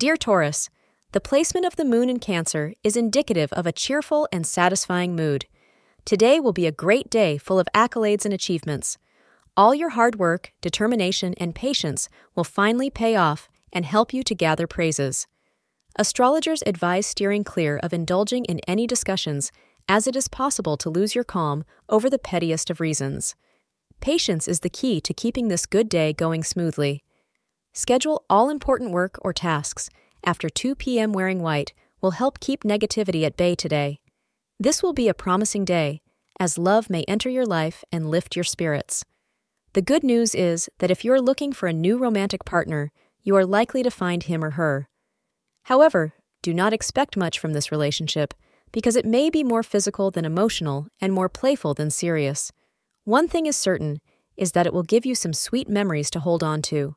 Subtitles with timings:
[0.00, 0.70] Dear Taurus,
[1.12, 5.44] the placement of the moon in Cancer is indicative of a cheerful and satisfying mood.
[6.06, 8.96] Today will be a great day full of accolades and achievements.
[9.58, 14.34] All your hard work, determination, and patience will finally pay off and help you to
[14.34, 15.26] gather praises.
[15.96, 19.52] Astrologers advise steering clear of indulging in any discussions,
[19.86, 23.34] as it is possible to lose your calm over the pettiest of reasons.
[24.00, 27.04] Patience is the key to keeping this good day going smoothly.
[27.72, 29.90] Schedule all important work or tasks
[30.24, 31.12] after 2 p.m.
[31.12, 34.00] wearing white will help keep negativity at bay today.
[34.58, 36.00] This will be a promising day,
[36.38, 39.04] as love may enter your life and lift your spirits.
[39.72, 42.90] The good news is that if you're looking for a new romantic partner,
[43.22, 44.88] you are likely to find him or her.
[45.64, 48.34] However, do not expect much from this relationship
[48.72, 52.50] because it may be more physical than emotional and more playful than serious.
[53.04, 54.00] One thing is certain
[54.36, 56.96] is that it will give you some sweet memories to hold on to.